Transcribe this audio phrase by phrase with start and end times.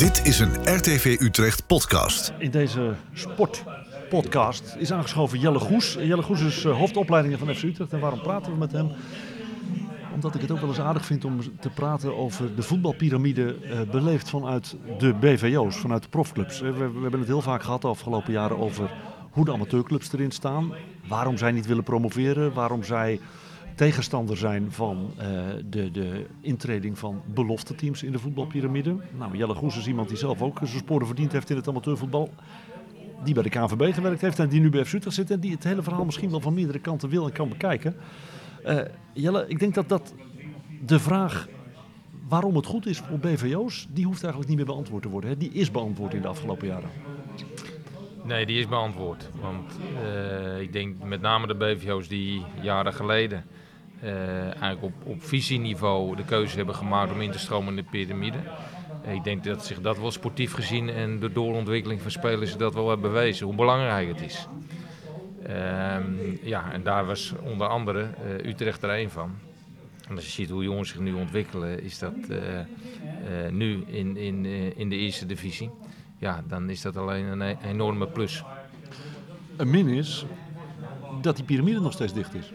[0.00, 2.32] Dit is een RTV Utrecht podcast.
[2.38, 5.94] In deze sportpodcast is aangeschoven Jelle Goes.
[5.94, 7.92] Jelle Goes is uh, hoofdopleidingen van FC Utrecht.
[7.92, 8.90] En waarom praten we met hem?
[10.14, 13.80] Omdat ik het ook wel eens aardig vind om te praten over de voetbalpyramide uh,
[13.90, 16.60] beleefd vanuit de BVO's, vanuit de profclubs.
[16.60, 18.90] We, we, hebben het heel vaak gehad de afgelopen jaren over
[19.30, 20.72] hoe de amateurclubs erin staan.
[21.08, 23.20] Waarom zij niet willen promoveren, waarom zij
[23.80, 25.24] tegenstander zijn van uh,
[25.70, 28.96] de, de intreding van belofte teams in de voetbalpyramide.
[29.18, 32.30] Nou, Jelle Goes is iemand die zelf ook zijn sporen verdiend heeft in het amateurvoetbal.
[33.24, 35.64] Die bij de KNVB gewerkt heeft en die nu bij FC zit en die het
[35.64, 37.96] hele verhaal misschien wel van meerdere kanten wil en kan bekijken.
[38.66, 38.80] Uh,
[39.12, 40.14] Jelle, ik denk dat dat
[40.86, 41.48] de vraag
[42.28, 45.30] waarom het goed is voor BVO's, die hoeft eigenlijk niet meer beantwoord te worden.
[45.30, 45.36] Hè?
[45.36, 46.90] Die is beantwoord in de afgelopen jaren.
[48.24, 49.30] Nee, die is beantwoord.
[49.40, 53.44] Want uh, ik denk met name de BVO's die jaren geleden
[54.02, 58.38] eigenlijk op, op visieniveau de keuze hebben gemaakt om in te stromen in de piramide.
[59.12, 62.88] Ik denk dat zich dat wel sportief gezien en de doorontwikkeling van spelers dat wel
[62.88, 64.46] hebben bewezen, hoe belangrijk het is.
[65.48, 65.96] Uh,
[66.42, 69.30] ja, en daar was onder andere uh, Utrecht er een van.
[70.08, 72.14] En als je ziet hoe jongens zich nu ontwikkelen, is dat
[73.50, 74.44] nu in, in,
[74.76, 75.70] in de eerste divisie.
[76.18, 78.44] Ja, dan is dat alleen een, een enorme plus.
[79.56, 80.24] Een min is
[81.20, 82.52] dat die piramide nog steeds dicht is.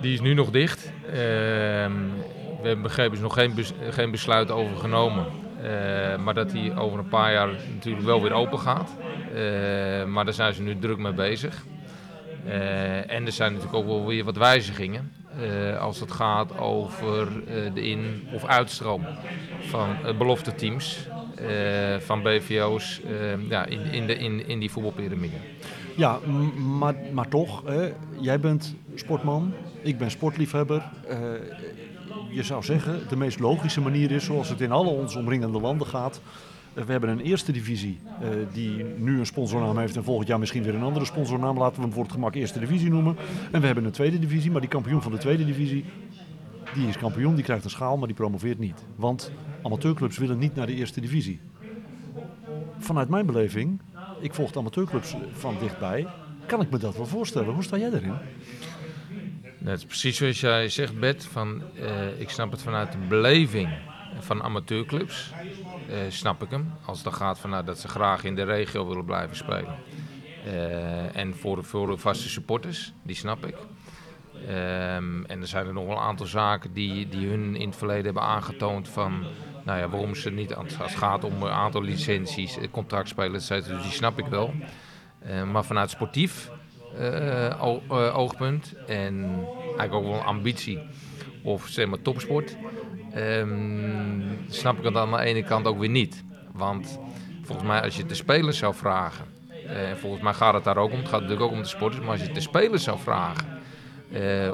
[0.00, 0.92] Die is nu nog dicht.
[1.06, 3.52] Uh, we hebben begrepen, is nog geen,
[3.90, 5.26] geen besluit over genomen.
[5.62, 8.90] Uh, maar dat die over een paar jaar natuurlijk wel weer open gaat.
[9.34, 11.64] Uh, maar daar zijn ze nu druk mee bezig.
[13.06, 15.12] en er zijn natuurlijk ook wel weer wat wijzigingen.
[15.80, 17.28] als het gaat over
[17.74, 19.06] de in- of uitstroom
[19.60, 21.06] van belofte teams.
[21.98, 23.00] van BVO's
[23.48, 25.36] ja, in, in, de, in, in die voetbalpyramide.
[25.96, 26.18] Ja,
[26.78, 30.82] maar, maar toch, hè, jij bent sportman, ik ben sportliefhebber.
[31.10, 31.16] Uh,
[32.30, 35.86] je zou zeggen, de meest logische manier is zoals het in alle onze omringende landen
[35.86, 36.20] gaat.
[36.74, 40.38] Uh, we hebben een eerste divisie uh, die nu een sponsornaam heeft en volgend jaar
[40.38, 41.58] misschien weer een andere sponsornaam.
[41.58, 43.16] Laten we hem voor het gemak eerste divisie noemen.
[43.52, 45.84] En we hebben een tweede divisie, maar die kampioen van de tweede divisie,
[46.74, 48.84] die is kampioen, die krijgt een schaal, maar die promoveert niet.
[48.96, 51.40] Want amateurclubs willen niet naar de eerste divisie.
[52.78, 53.80] Vanuit mijn beleving,
[54.20, 56.06] ik volg de amateurclubs van dichtbij,
[56.46, 57.54] kan ik me dat wel voorstellen.
[57.54, 58.14] Hoe sta jij erin?
[59.62, 61.24] Dat is precies zoals jij zegt, Bert.
[61.24, 63.68] Van, uh, ik snap het vanuit de beleving
[64.18, 65.32] van amateurclubs.
[65.88, 66.72] Uh, snap ik hem.
[66.84, 69.74] Als dan gaat vanuit dat ze graag in de regio willen blijven spelen.
[70.46, 73.54] Uh, en voor de, voor de vaste supporters, die snap ik.
[74.48, 77.78] Um, en er zijn er nog wel een aantal zaken die, die hun in het
[77.78, 79.24] verleden hebben aangetoond van
[79.64, 83.92] nou ja, waarom ze niet, als het gaat om een aantal licenties, contractspelers, dus die
[83.92, 84.54] snap ik wel.
[85.52, 86.50] Maar vanuit sportief
[88.14, 88.74] oogpunt.
[88.86, 89.44] En
[89.78, 90.78] eigenlijk ook wel ambitie
[91.42, 92.56] of zeg maar topsport,
[93.16, 96.24] um, snap ik het aan de ene kant ook weer niet.
[96.52, 96.98] Want
[97.42, 99.24] volgens mij als je de spelers zou vragen,
[99.66, 102.02] en volgens mij gaat het daar ook om, het gaat natuurlijk ook om de sporters,
[102.02, 103.58] maar als je de spelers zou vragen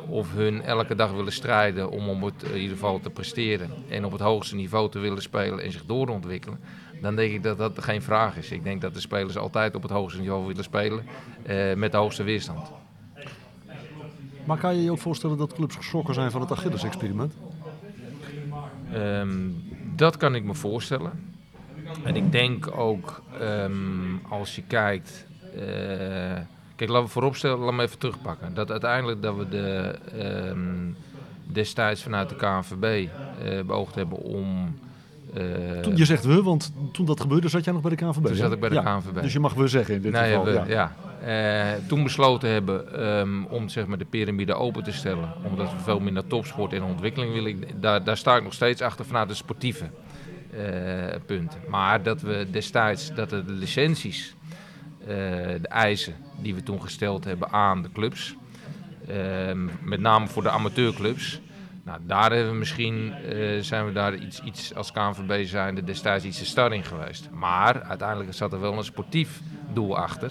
[0.08, 4.04] of hun elke dag willen strijden om op het, in ieder geval te presteren en
[4.04, 6.60] op het hoogste niveau te willen spelen en zich doorontwikkelen,
[7.00, 8.50] dan denk ik dat dat geen vraag is.
[8.50, 11.04] Ik denk dat de spelers altijd op het hoogste niveau willen spelen
[11.46, 12.70] uh, met de hoogste weerstand.
[14.44, 17.34] Maar kan je je ook voorstellen dat clubs geschrokken zijn van het Achilles-experiment?
[18.94, 19.62] Um,
[19.94, 21.34] dat kan ik me voorstellen.
[22.04, 25.26] En ik denk ook um, als je kijkt.
[25.56, 25.62] Uh,
[26.76, 28.54] Kijk, laten we vooropstellen, laten we even terugpakken.
[28.54, 29.94] Dat uiteindelijk dat we de,
[30.50, 30.96] um,
[31.44, 33.08] destijds vanuit de KNVB
[33.42, 34.78] uh, beoogd hebben om...
[35.82, 38.26] Toen, je zegt we, want toen dat gebeurde zat jij nog bij de KNVB.
[38.26, 39.22] Toen zat ik bij de ja, KNVB.
[39.22, 40.44] Dus je mag we zeggen in dit nee, geval.
[40.44, 40.64] We, ja.
[40.66, 40.94] ja.
[41.24, 45.32] Uh, toen besloten hebben um, om zeg maar, de piramide open te stellen.
[45.44, 47.80] Omdat we veel meer naar topsport en ontwikkeling willen.
[47.80, 49.84] Daar, daar sta ik nog steeds achter vanuit de sportieve
[51.26, 51.60] punten.
[51.68, 54.36] Maar dat we destijds dat de licenties
[55.00, 55.08] uh,
[55.60, 58.36] de eisen die we toen gesteld hebben aan de clubs.
[59.10, 59.16] Uh,
[59.82, 61.40] met name voor de amateurclubs.
[61.86, 66.24] Nou, daar hebben we misschien, uh, zijn we daar iets, iets als KNVB zijnde destijds
[66.24, 67.28] iets te star in geweest.
[67.32, 69.40] Maar uiteindelijk zat er wel een sportief
[69.72, 70.30] doel achter.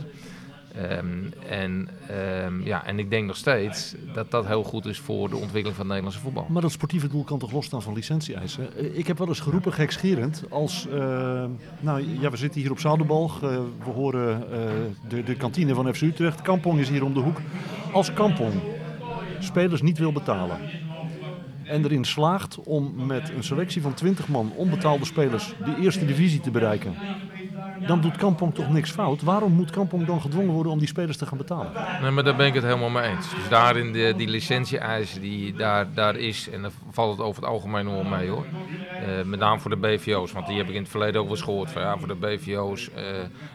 [0.91, 1.89] Um, en,
[2.45, 5.75] um, ja, en ik denk nog steeds dat dat heel goed is voor de ontwikkeling
[5.75, 6.45] van het Nederlandse voetbal.
[6.49, 8.97] Maar dat sportieve doel kan toch losstaan van licentie-eisen?
[8.97, 10.87] Ik heb wel eens geroepen, gekscherend, als...
[10.87, 10.93] Uh,
[11.79, 13.39] nou ja, we zitten hier op Zoudenbalg.
[13.39, 14.43] We horen
[15.07, 16.41] de, de kantine van FC Utrecht.
[16.41, 17.41] Kampong is hier om de hoek.
[17.91, 18.53] Als Kampong
[19.39, 20.57] spelers niet wil betalen...
[21.65, 26.39] en erin slaagt om met een selectie van 20 man onbetaalde spelers de eerste divisie
[26.39, 26.95] te bereiken...
[27.87, 29.21] dan doet Kampong toch niks fout.
[29.21, 31.71] Waarom moet Kampong dan gedwongen worden om die spelers te gaan betalen?
[32.01, 33.29] Nee, maar daar ben ik het helemaal mee eens.
[33.29, 37.51] Dus daarin de, die licentie-eisen die daar, daar is, en daar valt het over het
[37.51, 38.45] algemeen wel mee hoor.
[39.01, 41.35] Eh, met name voor de BVO's, want die heb ik in het verleden ook wel
[41.35, 41.71] eens gehoord.
[41.71, 43.03] Van, ja, voor de BVO's, uh,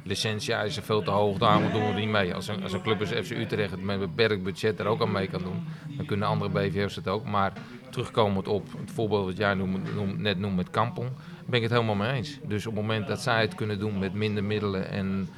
[0.05, 2.35] licentie-eisen veel te hoog, daarom doen we niet mee.
[2.35, 5.01] Als een, als een club als FC Utrecht het met een beperkt budget er ook
[5.01, 5.65] aan mee kan doen,
[5.97, 7.25] dan kunnen andere BVO's het ook.
[7.25, 7.53] Maar
[7.91, 9.55] terugkomend op het voorbeeld dat jij
[10.17, 11.09] net noemt met Kampong,
[11.47, 12.39] ben ik het helemaal mee eens.
[12.47, 15.29] Dus op het moment dat zij het kunnen doen met minder middelen en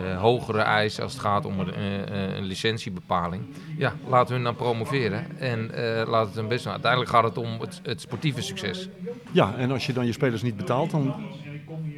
[0.00, 3.42] uh, hogere eisen als het gaat om een, uh, een licentiebepaling.
[3.78, 5.70] Ja, laten hun dan promoveren en
[6.06, 6.66] laat het hun best.
[6.66, 8.88] Uiteindelijk gaat het om het, sportieve succes.
[9.30, 11.14] Ja, en als je dan je spelers niet betaalt, dan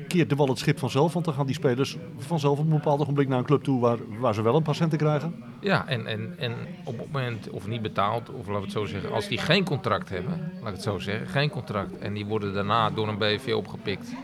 [0.06, 1.12] keert de wal het schip vanzelf.
[1.12, 3.98] Want dan gaan die spelers vanzelf op een bepaald ogenblik naar een club toe waar,
[4.18, 5.34] waar ze wel een patiënten krijgen.
[5.60, 6.52] Ja, en, en, en
[6.84, 9.64] op het moment, of niet betaald, of laten we het zo zeggen, als die geen
[9.64, 11.98] contract hebben, laat ik het zo zeggen, geen contract.
[11.98, 14.14] En die worden daarna door een BV opgepikt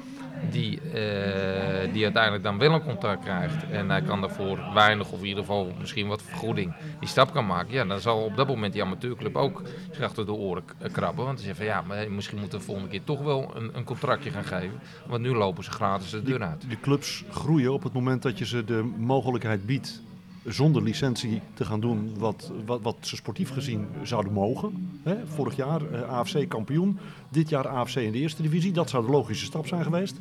[0.51, 5.21] die, uh, die uiteindelijk dan wel een contract krijgt en hij kan daarvoor weinig of
[5.21, 8.47] in ieder geval misschien wat vergoeding die stap kan maken, ja, dan zal op dat
[8.47, 11.25] moment die amateurclub ook zich achter de oren krabben.
[11.25, 13.71] Want ze zeggen van ja, maar misschien moeten we de volgende keer toch wel een,
[13.77, 16.65] een contractje gaan geven, want nu lopen ze gratis de deur uit.
[16.69, 20.03] De clubs groeien op het moment dat je ze de mogelijkheid biedt
[20.45, 25.01] zonder licentie te gaan doen wat, wat, wat ze sportief gezien zouden mogen.
[25.03, 25.27] Hè?
[25.27, 26.99] Vorig jaar uh, AFC kampioen,
[27.29, 28.73] dit jaar AFC in de eerste divisie.
[28.73, 30.19] Dat zou de logische stap zijn geweest.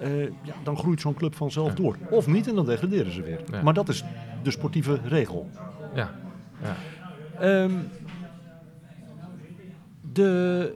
[0.00, 1.74] Uh, ja, dan groeit zo'n club vanzelf ja.
[1.74, 1.96] door.
[2.10, 3.40] Of niet en dan degraderen ze weer.
[3.50, 3.62] Ja.
[3.62, 4.04] Maar dat is
[4.42, 5.50] de sportieve regel.
[5.94, 6.14] Ja.
[6.62, 6.76] ja.
[7.62, 7.88] Um,
[10.12, 10.74] de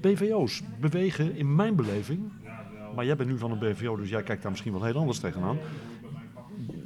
[0.00, 2.20] BVO's bewegen in mijn beleving,
[2.94, 5.18] maar jij bent nu van een BVO, dus jij kijkt daar misschien wel heel anders
[5.18, 5.58] tegenaan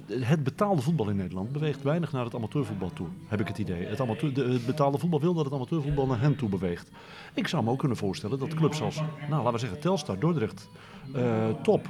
[0.08, 3.86] het betaalde voetbal in Nederland beweegt weinig naar het amateurvoetbal toe, heb ik het idee.
[3.86, 6.90] Het, amateur, het betaalde voetbal wil dat het amateurvoetbal naar hen toe beweegt.
[7.34, 8.96] Ik zou me ook kunnen voorstellen dat clubs als,
[9.28, 10.68] nou laten we zeggen, Telstar, Dordrecht,
[11.16, 11.88] uh, Top,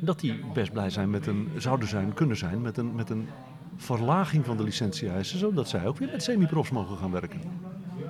[0.00, 3.28] dat die best blij zijn met een, zouden zijn, kunnen zijn met een, met een
[3.76, 7.40] verlaging van de licentie-eisen, zodat zij ook weer met semi-profs mogen gaan werken.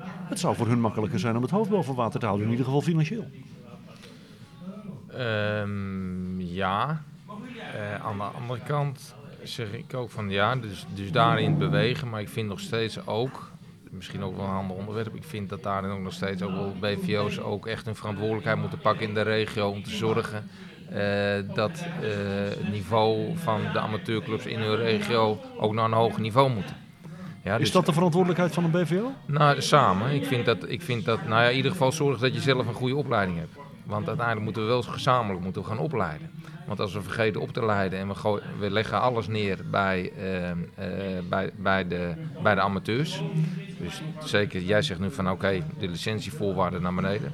[0.05, 2.67] Het zou voor hun makkelijker zijn om het hoofd boven water te houden, in ieder
[2.67, 3.25] geval financieel.
[5.19, 7.05] Um, ja,
[7.75, 12.09] uh, aan de andere kant zeg ik ook van ja, dus, dus daarin bewegen.
[12.09, 13.51] Maar ik vind nog steeds ook,
[13.91, 16.75] misschien ook wel een ander onderwerp, ik vind dat daarin ook nog steeds ook wel
[16.81, 20.49] BVO's ook echt hun verantwoordelijkheid moeten pakken in de regio om te zorgen
[20.93, 22.09] uh, dat uh,
[22.49, 26.75] het niveau van de amateurclubs in hun regio ook naar een hoger niveau moet.
[27.45, 29.13] Ja, dus is dat de verantwoordelijkheid van een BVO?
[29.27, 30.11] Nou, samen.
[30.11, 32.67] Ik vind dat, ik vind dat nou ja, in ieder geval zorg dat je zelf
[32.67, 33.57] een goede opleiding hebt.
[33.85, 36.31] Want uiteindelijk moeten we wel gezamenlijk moeten we gaan opleiden.
[36.67, 40.49] Want als we vergeten op te leiden en we, we leggen alles neer bij, uh,
[40.49, 40.57] uh,
[41.29, 43.23] bij, bij, de, bij de amateurs.
[43.79, 47.33] Dus zeker, jij zegt nu van oké, de licentievoorwaarden naar beneden.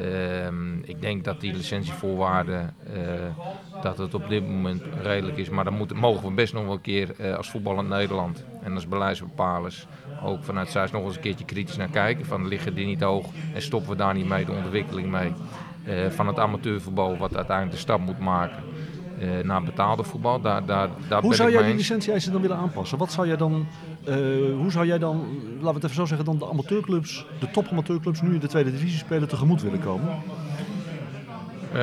[0.00, 0.46] Uh,
[0.82, 5.48] ik denk dat die licentievoorwaarden, uh, dat het op dit moment redelijk is.
[5.48, 8.74] Maar daar moeten, mogen we best nog wel een keer uh, als voetballend Nederland en
[8.74, 9.86] als beleidsbepalers
[10.22, 12.26] ook vanuit Zuid nog eens een keertje kritisch naar kijken.
[12.26, 15.32] Van liggen die niet hoog en stoppen we daar niet mee de ontwikkeling mee.
[15.88, 18.62] Uh, van het amateurvoetbal, wat uiteindelijk de stap moet maken
[19.20, 20.40] uh, naar betaalde voetbal.
[20.40, 22.98] Daar, daar, daar hoe ben zou ik jij die licentie-eisen dan willen aanpassen?
[22.98, 23.66] Wat zou jij dan,
[24.08, 24.14] uh,
[24.56, 25.16] hoe zou jij dan,
[25.60, 28.70] laten we het even zo zeggen, dan de amateurclubs, de topamateurclubs nu in de tweede
[28.70, 30.22] divisie spelen tegemoet willen komen?
[31.74, 31.78] Uh,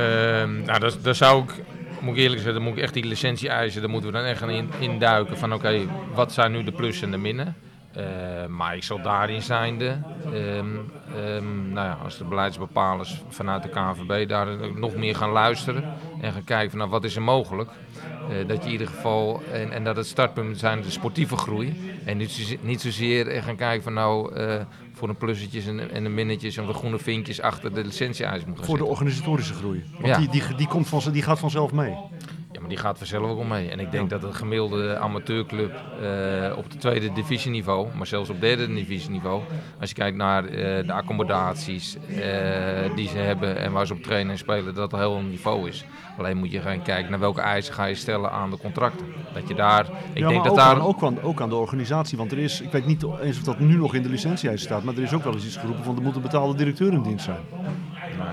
[0.66, 1.64] nou, dat, dat zou ik,
[2.02, 3.82] moet ik eerlijk zeggen, dan moet ik echt die licentie eisen.
[3.82, 6.72] Daar moeten we dan echt gaan in, induiken van oké, okay, wat zijn nu de
[6.72, 7.56] plussen en de minnen?
[7.98, 13.70] Uh, maar ik zal daarin zijnde, um, um, nou ja, als de beleidsbepalers vanuit de
[13.70, 17.70] KNVB daar nog meer gaan luisteren en gaan kijken van nou, wat is er mogelijk.
[18.30, 21.92] Uh, dat je in ieder geval, en, en dat het startpunt zijn de sportieve groei.
[22.06, 24.56] En niet, niet zozeer gaan kijken van nou, uh,
[24.94, 28.58] voor de plussetjes en, en de minnetjes en de groene vinkjes achter de licentie-eisen moet
[28.58, 29.84] gaan Voor de organisatorische groei.
[29.92, 30.18] Want Ja.
[30.18, 31.96] die, die, die, komt van, die gaat vanzelf mee.
[32.52, 33.70] Ja, maar die gaat vanzelf ook wel mee.
[33.70, 38.42] En ik denk dat een gemiddelde amateurclub eh, op het tweede divisieniveau, maar zelfs op
[38.42, 39.42] derde divisieniveau,
[39.80, 44.04] als je kijkt naar eh, de accommodaties eh, die ze hebben en waar ze op
[44.04, 45.86] trainen en spelen, dat een heel niveau is.
[46.18, 49.06] Alleen moet je gaan kijken naar welke eisen ga je stellen aan de contracten.
[49.34, 50.76] Dat je daar, ik ja, denk dat ook, daar...
[50.76, 52.18] aan, ook, aan, ook aan de organisatie.
[52.18, 54.84] Want er is, ik weet niet eens of dat nu nog in de licentie staat,
[54.84, 57.02] maar er is ook wel eens iets geroepen van er moet een betaalde directeur in
[57.02, 57.42] dienst zijn.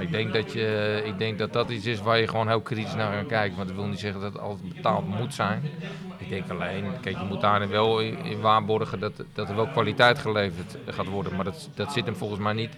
[0.00, 2.94] Ik denk dat, je, ik denk dat dat iets is waar je gewoon heel kritisch
[2.94, 3.56] naar gaat kijken.
[3.56, 5.62] Want dat wil niet zeggen dat het altijd betaald moet zijn.
[6.18, 10.18] Ik denk alleen, kijk, je moet daarin wel in, waarborgen dat, dat er wel kwaliteit
[10.18, 11.34] geleverd gaat worden.
[11.36, 12.70] Maar dat, dat zit hem volgens mij niet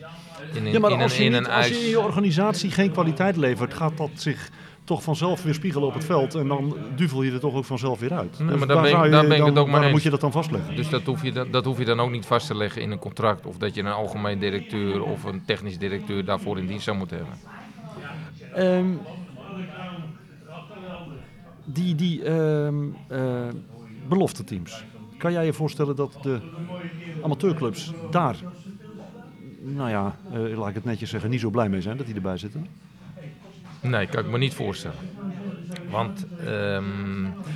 [0.53, 2.01] in, een- Ja, maar in, als een, je, in niet, een als je in je
[2.01, 4.49] organisatie geen kwaliteit levert, gaat dat zich
[4.89, 6.35] toch vanzelf weer spiegelen op het veld.
[6.35, 8.39] En dan duvel je er toch ook vanzelf weer uit.
[8.39, 9.73] Nee, Dus maar daar ben ik- zou je daar ben ik dan- het ook mee
[9.73, 9.93] waarom eens.
[9.93, 10.77] moet je dat dan vastleggen?
[10.77, 12.91] Dus dat hoef, je, dan- dat hoef je dan ook niet vast te leggen in
[12.91, 13.47] een contract.
[13.47, 17.17] Of dat je een algemeen directeur of een technisch directeur daarvoor in dienst zou moeten
[17.17, 17.37] hebben.
[18.55, 18.87] Ehm,
[21.65, 22.75] Die, die ehm
[23.09, 23.21] eh,
[24.09, 24.85] belofte teams.
[25.19, 26.39] Kan jij je voorstellen dat de
[27.23, 28.37] amateurclubs daar,
[29.61, 32.15] nou ja, eh, laat ik het netjes zeggen, niet zo blij mee zijn dat die
[32.15, 32.67] erbij zitten?
[33.81, 34.97] Nee, kan ik me niet voorstellen.
[35.91, 36.85] Want ehm,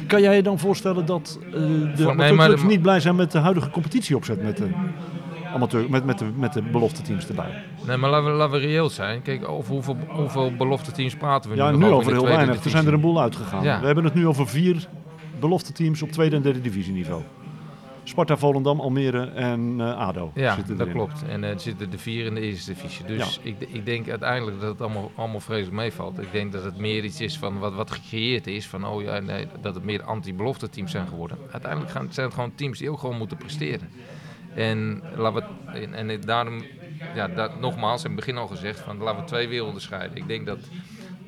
[0.07, 1.53] Kan jij je dan voorstellen dat eh,
[1.97, 4.69] de amateurclubs niet blij zijn met de huidige competitieopzet met de,
[5.55, 7.65] amateur, met, met de, met de belofte teams erbij?
[7.87, 9.23] Nee, maar laten we, laten we reëel zijn.
[9.23, 11.77] Kijk, over hoeveel, hoeveel belofte teams praten we Ja, nu?
[11.77, 12.65] nu nog over heel weinig.
[12.65, 13.65] Er zijn er een boel uitgegaan.
[13.65, 13.81] Ja.
[13.81, 14.87] We hebben het nu over vier
[15.41, 17.23] belofte teams op tweede en derde divisieniveau.
[18.05, 20.93] Sparta, Volendam, Almere en eh, ADO Ja, dat erin.
[20.93, 21.25] klopt.
[21.29, 23.05] En er zitten de vier in de eerste divisie.
[23.05, 26.19] Dus ik, ik denk uiteindelijk dat het allemaal, allemaal vreselijk meevalt.
[26.19, 28.67] Ik denk dat het meer iets is van wat, wat gecreëerd is.
[28.67, 31.39] Van oh ja, nee, dat het meer anti-belofte teams zijn geworden.
[31.51, 33.89] Uiteindelijk gaan, zijn het gewoon teams die ook gewoon moeten presteren.
[34.55, 36.65] En, laten we, en, en daarom,
[37.15, 40.17] ja, dat, nogmaals, in het begin al gezegd, van, laten we twee werelden scheiden.
[40.17, 40.59] Ik denk dat,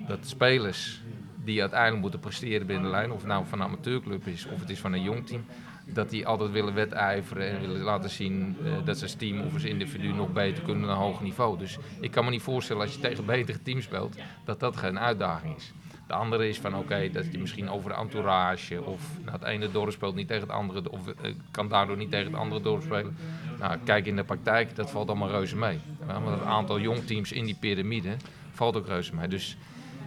[0.09, 1.03] dat spelers
[1.45, 4.61] die uiteindelijk moeten presteren binnen de lijn, of het nou van een amateurclub is of
[4.61, 5.45] het is van een jong team,
[5.85, 9.53] dat die altijd willen wedijveren en willen laten zien eh, dat ze als team of
[9.53, 11.59] als individu nog beter kunnen naar een hoog niveau.
[11.59, 14.99] Dus ik kan me niet voorstellen als je tegen betere teams speelt, dat dat geen
[14.99, 15.73] uitdaging is.
[16.07, 19.71] De andere is van oké, dat je misschien over de entourage of nou, het ene
[19.71, 22.83] dorp speelt niet tegen het andere of eh, kan daardoor niet tegen het andere dorp
[22.83, 23.17] spelen.
[23.59, 25.79] Nou, kijk in de praktijk, dat valt allemaal reuze mee.
[26.07, 28.17] Want het aantal jongteams in die piramide
[28.51, 29.29] valt ook reuze mee.
[29.29, 29.57] Dus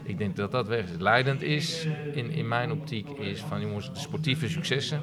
[0.03, 0.97] ik denk dat dat weg is.
[0.97, 5.01] Leidend is in, in mijn optiek is van jongens, de sportieve successen.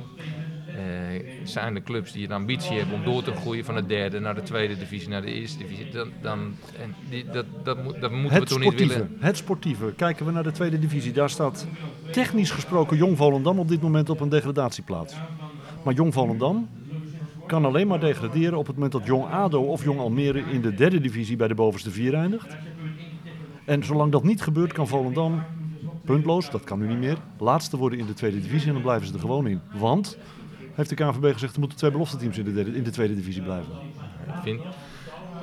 [0.74, 4.20] Eh, zijn de clubs die een ambitie hebben om door te groeien van de derde
[4.20, 5.90] naar de tweede divisie, naar de eerste divisie.
[5.90, 6.38] Dan, dan,
[6.80, 9.16] en die, dat, dat, moet, dat moeten we toch niet willen.
[9.18, 9.92] het sportieve.
[9.96, 11.12] Kijken we naar de tweede divisie.
[11.12, 11.66] Daar staat
[12.10, 15.14] technisch gesproken Jong Volendam op dit moment op een degradatieplaats.
[15.84, 16.68] Maar Jong Volendam
[17.46, 20.74] kan alleen maar degraderen op het moment dat Jong ADO of Jong Almere in de
[20.74, 22.56] derde divisie bij de bovenste vier eindigt.
[23.64, 25.42] En zolang dat niet gebeurt kan Volendam
[26.04, 29.06] puntloos, dat kan nu niet meer, laatste worden in de tweede divisie en dan blijven
[29.06, 29.60] ze er gewoon in.
[29.78, 30.18] Want,
[30.74, 33.14] heeft de KNVB gezegd, er moeten twee belofte teams in de, derde, in de tweede
[33.14, 33.72] divisie blijven.
[34.26, 34.60] Ik vind,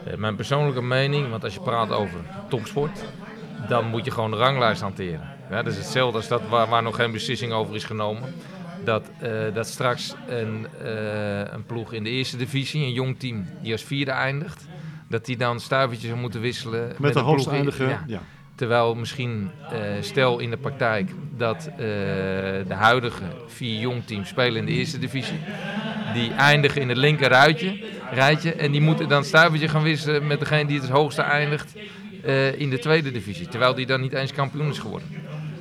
[0.06, 2.20] eh, mijn persoonlijke mening, want als je praat over
[2.50, 3.04] topsport,
[3.68, 5.30] dan moet je gewoon de ranglijst hanteren.
[5.50, 8.34] Ja, dat is hetzelfde als dat waar, waar nog geen beslissing over is genomen.
[8.84, 13.46] Dat, eh, dat straks een, eh, een ploeg in de eerste divisie, een jong team
[13.62, 14.68] die als vierde eindigt,
[15.10, 18.04] dat die dan stuivertjes zou moeten wisselen met, Met de een hoogste ja.
[18.08, 18.22] ja.
[18.56, 21.12] Terwijl misschien, eh, stel in de praktijk,
[21.42, 21.78] dat eh,
[22.68, 25.40] de huidige vier jongteams spelen in de eerste divisie.
[26.14, 28.54] Die eindigen in het linker ruitje, rijtje.
[28.54, 31.76] En die moeten dan stuivertje gaan wisselen met degene die het hoogste eindigt
[32.24, 33.48] eh, in de tweede divisie.
[33.48, 35.08] Terwijl die dan niet eens kampioen is geworden.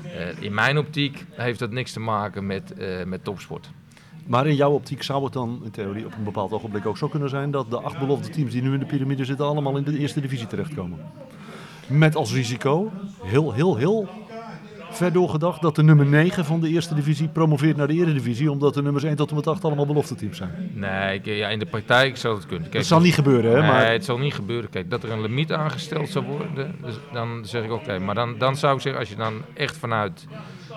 [0.04, 2.74] Eh, in mijn optiek heeft dat niks te maken met,
[3.06, 3.70] met topsport.
[4.26, 7.08] Maar in jouw optiek zou het dan in theorie op een bepaald ogenblik ook zo
[7.08, 9.84] kunnen zijn dat de acht belofte teams die nu in de piramide zitten allemaal in
[9.84, 10.98] de eerste divisie terechtkomen.
[11.86, 14.08] Met als risico, heel, heel, heel
[15.00, 18.74] ver doorgedacht, dat de nummer 9 van de eerste divisie promoveert naar de eredivisie, omdat
[18.74, 20.50] de nummers 1 tot en met 8 allemaal belofte teams zijn.
[20.74, 22.62] Nee, ik- ja, in de praktijk zou het kunnen.
[22.62, 23.58] Kijk, Dat zal niet gebeuren, hè?
[23.60, 24.70] Nee, Maar het zal niet gebeuren.
[24.70, 27.98] Kijk, dat er een limiet aangesteld zou worden, dus dan zeg ik oké.
[27.98, 30.26] Maar dan, dan zou ik zeggen, als je dan echt vanuit,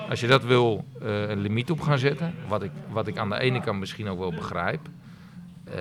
[0.10, 3.30] als je dat wil, eh, een limiet op gaan zetten, wat ik, wat ik aan
[3.30, 4.80] de ene kant misschien ook wel begrijp,
[5.64, 5.76] eh,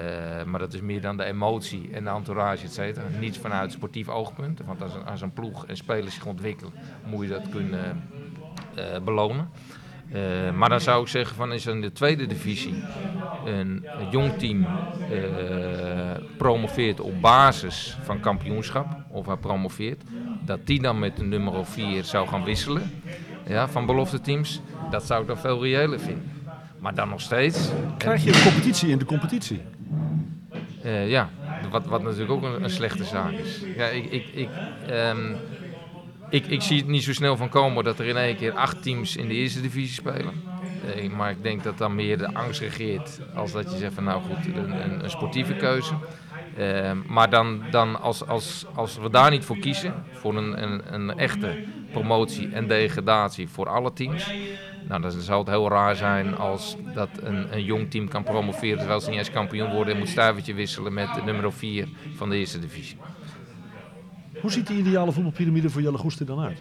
[0.47, 3.07] maar dat is meer dan de emotie en de entourage, et cetera.
[3.21, 6.73] Niet vanuit sportief oogpunt, want als een, als een ploeg en spelers zich ontwikkelen,
[7.07, 8.03] moet je dat kunnen
[9.05, 9.49] belonen.
[10.13, 12.75] Eh, maar dan zou ik zeggen, van is er in de tweede divisie
[13.45, 14.67] een, een jong team
[15.11, 15.21] eh,
[16.37, 20.03] promoveert op basis van kampioenschap, of hij promoveert,
[20.45, 22.91] dat die dan met de nummer 4 zou gaan wisselen
[23.47, 26.31] ja, van belofte teams, dat zou ik dan veel reëler vinden.
[26.79, 29.61] Maar dan nog steeds, krijg je een competitie in de competitie.
[30.83, 31.31] eh, ja,
[31.71, 33.61] wat, wat natuurlijk ook een, een slechte zaak is.
[33.77, 34.49] Ja, ik, ik, ik,
[34.89, 35.35] ehm,
[36.33, 38.83] ik, ik zie het niet zo snel van komen dat er in één keer acht
[38.83, 40.43] teams in de eerste divisie spelen.
[40.97, 44.05] Eh, maar ik denk dat dan meer de angst regeert als dat je zegt van
[44.05, 45.95] nou goed, een, een, sportieve keuze.
[46.57, 50.95] Ehm, maar dan, dan als, als, als we daar niet voor kiezen, voor een, een,
[50.95, 54.33] een echte promotie en degradatie voor alle teams,
[54.89, 58.79] nou, dan zou het heel raar zijn als dat een, een jong team kan promoveren
[58.79, 62.31] terwijl ze niet eens kampioen worden en moet stuivertje wisselen met de nummer 4 van
[62.31, 62.97] de eerste divisie.
[64.43, 66.59] Hoe ziet die ideale voetbalpyramide voor Jelle dan uit?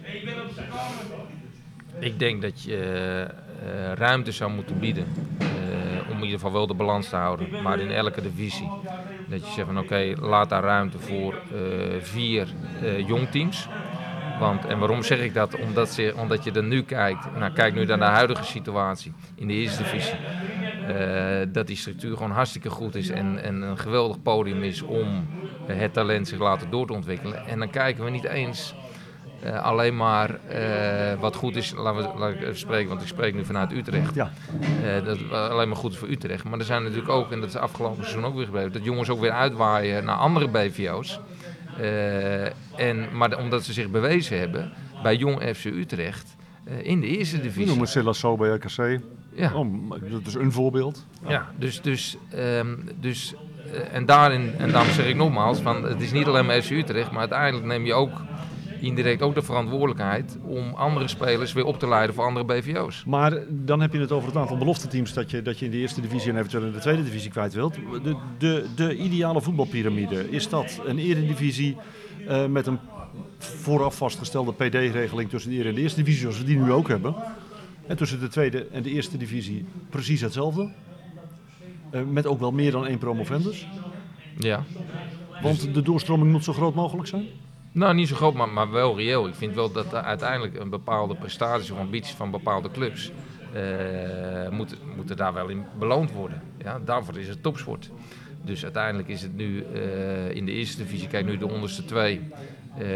[1.98, 2.76] Ik denk dat je
[3.64, 5.06] eh, ruimte zou moeten bieden
[5.38, 5.46] eh,
[6.10, 8.70] om in ieder geval wel de balans te houden, maar in elke divisie.
[9.28, 12.48] Dat je zegt van oké, laat daar ruimte voor eh, vier
[13.06, 13.68] jongteams.
[14.38, 15.56] Want, en waarom zeg ik dat?
[15.56, 19.46] Omdat, ze, omdat je er nu kijkt, nou kijk nu naar de huidige situatie in
[19.46, 20.14] de eerste divisie.
[20.88, 25.26] Eh, dat die structuur gewoon hartstikke goed is en, en een geweldig podium is om
[25.66, 27.46] het talent zich laten door te ontwikkelen.
[27.46, 28.74] En dan kijken we niet eens
[29.42, 33.06] eh, alleen maar eh, wat goed is, laten we, laat ik even spreken, want ik
[33.06, 34.14] spreek nu vanuit Utrecht.
[34.14, 34.30] Ja.
[35.04, 36.44] Dat het alleen maar goed is voor Utrecht.
[36.44, 39.08] Maar er zijn natuurlijk ook, en dat is afgelopen seizoen ook weer gebleven, dat jongens
[39.08, 41.20] ook weer uitwaaien naar andere BVO's.
[42.76, 44.72] En, maar omdat ze zich bewezen hebben
[45.02, 46.36] bij Jong FC Utrecht
[46.82, 47.66] in de eerste divisie.
[47.66, 49.00] noemen Silas bij RKC.
[49.34, 49.54] Ja.
[49.54, 51.06] Oh, dat is een voorbeeld.
[51.28, 53.34] Ja, dus, dus, ehm, dus
[53.72, 56.70] eh, en daarin, en daarom zeg ik nogmaals, van, het is niet alleen maar FC
[56.70, 58.10] Utrecht, maar uiteindelijk neem je ook
[58.80, 63.04] indirect ook de verantwoordelijkheid om andere spelers weer op te leiden voor andere BVO's.
[63.06, 65.76] Maar dan heb je het over het aantal belofteteams dat je, dat je in de
[65.76, 67.74] eerste divisie en eventueel in de tweede divisie kwijt wilt.
[68.02, 71.76] De, de, de ideale voetbalpyramide, is dat een eredivisie
[72.28, 72.78] eh, met een
[73.38, 76.88] vooraf vastgestelde PD-regeling tussen de Eer en de eerste divisie, zoals we die nu ook
[76.88, 77.14] hebben.
[77.92, 80.70] En tussen de tweede en de eerste divisie precies hetzelfde.
[81.90, 83.66] Eh, met ook wel meer dan één promovendus.
[84.38, 84.64] Ja.
[85.42, 87.26] Want de doorstroming moet zo groot mogelijk zijn.
[87.72, 89.28] Nou, niet zo groot, maar, maar wel reëel.
[89.28, 93.12] Ik vind wel dat er uiteindelijk een bepaalde prestaties of ambities van bepaalde clubs
[93.52, 96.42] eh, moeten, moeten daar wel in beloond worden.
[96.58, 97.90] Ja, daarvoor is het topsport.
[98.44, 102.20] Dus uiteindelijk is het nu eh, in de eerste divisie, kijk nu de onderste twee,
[102.78, 102.86] eh,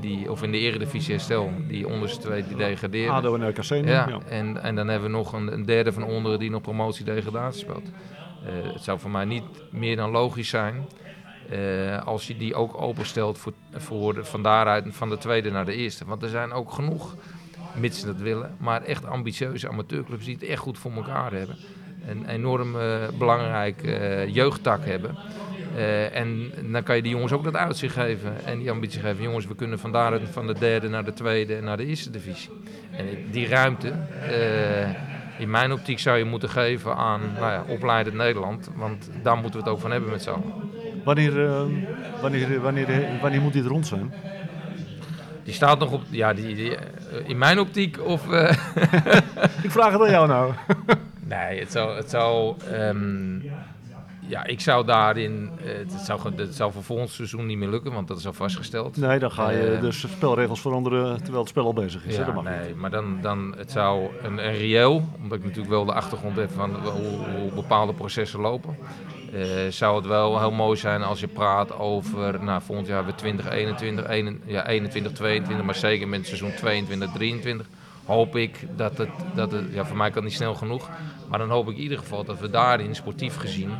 [0.00, 3.14] die, of in de eredivisie herstel, die onderste twee die degraderen.
[3.14, 3.64] ADO en RKC.
[3.64, 4.18] Ja, ja.
[4.28, 7.90] En, en dan hebben we nog een, een derde van onderen die nog promotie-degradatie speelt.
[8.44, 10.86] Eh, het zou voor mij niet meer dan logisch zijn
[12.04, 15.74] als je die ook openstelt voor, voor de, van daaruit van de tweede naar de
[15.74, 16.04] eerste.
[16.04, 17.14] Want er zijn ook genoeg,
[17.74, 21.56] mits ze dat willen, maar echt ambitieuze amateurclubs die het echt goed voor elkaar hebben.
[22.08, 25.16] Een enorm eh, belangrijk eh, jeugdtak hebben.
[25.76, 29.22] Eh, en dan kan je die jongens ook dat uitzicht geven en die ambitie geven.
[29.22, 32.10] Jongens, we kunnen van daaruit van de derde naar de tweede en naar de eerste
[32.10, 32.50] divisie.
[32.90, 33.92] En die ruimte,
[35.38, 38.70] in mijn optiek zou je moeten geven aan nou ja, opleidend Nederland.
[38.74, 40.52] Want daar moeten we het ook van hebben met z'n allen.
[41.04, 41.62] Wanneer, eh,
[42.20, 44.12] wanneer, wanneer, wanneer moet dit rond zijn?
[45.44, 46.76] Die staat nog op, ja, die, die,
[47.26, 48.26] in mijn optiek of...
[49.62, 50.52] Ik vraag het aan jou nou.
[51.36, 51.96] Nee, het zou...
[51.96, 53.38] Het zou ehm,
[54.28, 55.50] ja, ik zou daarin...
[55.64, 58.32] eh, het, zou, het zou voor volgend seizoen niet meer lukken, want dat is al
[58.32, 58.96] vastgesteld.
[58.96, 62.16] Nee, dan ga je Eh, dus spelregels veranderen terwijl het spel al bezig is.
[62.16, 62.52] Ja, Dat mag niet.
[62.52, 66.36] nee, maar dan, dan het zou een, een reëel, omdat ik natuurlijk wel de achtergrond
[66.36, 66.92] heb van hoe,
[67.40, 68.76] hoe bepaalde processen lopen.
[69.32, 73.14] eh, zou het wel heel mooi zijn als je praat over, nou volgend jaar weer
[73.14, 77.66] 2021, 21, ja, 21, 22, maar zeker met het seizoen 22, 23.
[78.04, 80.90] Hoop ik dat het, dat het, ja voor mij kan het niet snel genoeg,
[81.28, 83.70] maar dan hoop ik in ieder geval dat we daarin sportief gezien,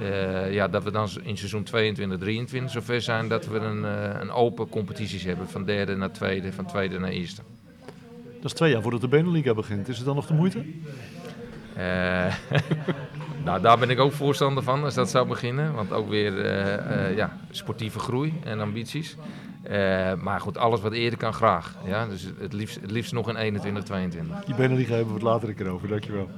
[0.00, 4.20] eh, ja, dat we dan in seizoen 22, 23 zover zijn dat we een, eh,
[4.20, 7.42] een open competities hebben van derde naar tweede, van tweede naar eerste.
[8.34, 9.88] Dat is twee jaar voordat de Beneliga begint.
[9.88, 10.64] Is het dan nog de moeite?
[11.74, 12.34] Eh,
[13.44, 15.74] nou, daar ben ik ook voorstander van als dat zou beginnen.
[15.74, 16.74] Want ook weer eh,
[17.08, 19.16] eh, ja, sportieve groei en ambities.
[19.62, 21.76] Eh, maar goed, alles wat eerder kan graag.
[21.84, 22.06] Ja?
[22.06, 24.44] Dus het liefst, het liefst nog in 21, 22.
[24.44, 25.88] Die Beneliga hebben we het later een keer over.
[25.88, 26.30] Dankjewel.